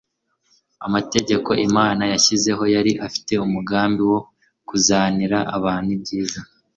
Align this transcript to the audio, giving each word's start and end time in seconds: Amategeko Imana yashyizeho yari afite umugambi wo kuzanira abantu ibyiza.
Amategeko 0.85 1.49
Imana 1.67 2.03
yashyizeho 2.13 2.63
yari 2.75 2.91
afite 3.07 3.33
umugambi 3.45 4.01
wo 4.11 4.19
kuzanira 4.67 5.37
abantu 5.57 5.89
ibyiza. 5.97 6.39